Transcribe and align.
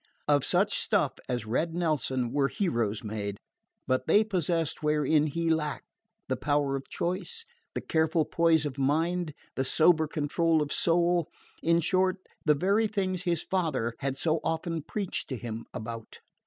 Of 0.27 0.43
such 0.43 0.79
stuff 0.79 1.13
as 1.29 1.45
Red 1.45 1.75
Nelson 1.75 2.31
were 2.31 2.47
heroes 2.47 3.03
made; 3.03 3.37
but 3.85 4.07
they 4.07 4.23
possessed 4.23 4.81
wherein 4.81 5.27
he 5.27 5.51
lacked 5.51 5.93
the 6.27 6.35
power 6.35 6.75
of 6.75 6.89
choice, 6.89 7.45
the 7.75 7.81
careful 7.81 8.25
poise 8.25 8.65
of 8.65 8.79
mind, 8.79 9.35
the 9.55 9.63
sober 9.63 10.07
control 10.07 10.63
of 10.63 10.73
soul: 10.73 11.29
in 11.61 11.81
short, 11.81 12.17
the 12.43 12.55
very 12.55 12.87
things 12.87 13.25
his 13.25 13.43
father 13.43 13.93
had 13.99 14.17
so 14.17 14.39
often 14.43 14.81
"preached" 14.81 15.29
to 15.29 15.37
him 15.37 15.67
about. 15.71 16.21